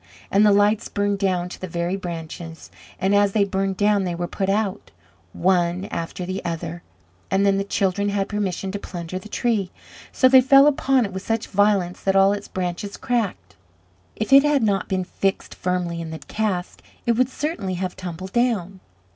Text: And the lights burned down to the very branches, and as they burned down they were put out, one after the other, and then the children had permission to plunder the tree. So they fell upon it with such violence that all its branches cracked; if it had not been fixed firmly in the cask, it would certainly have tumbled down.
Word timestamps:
And 0.31 0.43
the 0.43 0.51
lights 0.51 0.89
burned 0.89 1.19
down 1.19 1.47
to 1.49 1.61
the 1.61 1.67
very 1.67 1.95
branches, 1.95 2.71
and 2.99 3.13
as 3.13 3.33
they 3.33 3.43
burned 3.43 3.77
down 3.77 4.03
they 4.03 4.15
were 4.15 4.25
put 4.25 4.49
out, 4.49 4.89
one 5.31 5.85
after 5.91 6.25
the 6.25 6.43
other, 6.43 6.81
and 7.29 7.45
then 7.45 7.59
the 7.59 7.63
children 7.63 8.09
had 8.09 8.27
permission 8.27 8.71
to 8.71 8.79
plunder 8.79 9.19
the 9.19 9.29
tree. 9.29 9.69
So 10.11 10.27
they 10.27 10.41
fell 10.41 10.65
upon 10.65 11.05
it 11.05 11.13
with 11.13 11.21
such 11.21 11.45
violence 11.45 12.01
that 12.01 12.15
all 12.15 12.33
its 12.33 12.47
branches 12.47 12.97
cracked; 12.97 13.55
if 14.15 14.33
it 14.33 14.41
had 14.41 14.63
not 14.63 14.89
been 14.89 15.03
fixed 15.03 15.53
firmly 15.53 16.01
in 16.01 16.09
the 16.09 16.17
cask, 16.17 16.81
it 17.05 17.11
would 17.11 17.29
certainly 17.29 17.75
have 17.75 17.95
tumbled 17.95 18.33
down. 18.33 18.79